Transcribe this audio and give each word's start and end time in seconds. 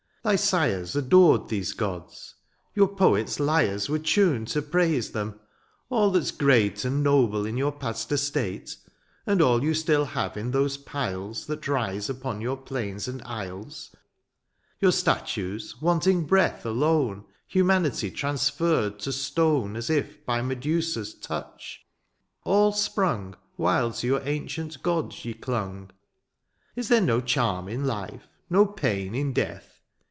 thy 0.23 0.35
sires" 0.35 0.95
Adored 0.95 1.47
these 1.49 1.73
gods— 1.73 2.35
^your 2.77 2.95
poets* 2.95 3.39
lyres" 3.39 3.89
Were 3.89 3.97
tuned 3.97 4.49
to 4.49 4.61
praise 4.61 5.13
them— 5.13 5.39
all 5.89 6.11
that's 6.11 6.29
great" 6.29 6.85
And 6.85 7.01
noble 7.01 7.43
in 7.43 7.57
your 7.57 7.71
past 7.71 8.11
estate^" 8.11 8.75
And 9.25 9.41
all 9.41 9.63
you 9.63 9.73
still 9.73 10.05
have 10.05 10.37
in 10.37 10.51
those 10.51 10.77
piles 10.77 11.43
^^ 11.45 11.47
That 11.47 11.67
rise 11.67 12.07
upon 12.07 12.39
your 12.39 12.55
plains 12.55 13.07
and 13.07 13.23
isles^" 13.23 13.95
Your 14.79 14.91
statues, 14.91 15.81
wanting 15.81 16.25
breath 16.25 16.67
alone, 16.67 17.21
'^ 17.21 17.25
Humanity 17.47 18.11
transferred 18.11 18.99
to 18.99 19.11
stone" 19.11 19.75
As 19.75 19.89
by 20.27 20.43
Medusa's 20.43 21.15
touch— 21.15 21.87
all 22.43 22.71
sprung" 22.71 23.35
While 23.55 23.91
to 23.93 24.05
your 24.05 24.21
ancient 24.23 24.83
gods 24.83 25.25
ye 25.25 25.33
clung." 25.33 25.89
Is 26.75 26.89
there 26.89 27.01
no 27.01 27.21
charm 27.21 27.67
in 27.67 27.85
life?— 27.87 28.27
no 28.51 28.67
pain" 28.67 29.15
In 29.15 29.33
death 29.33 29.69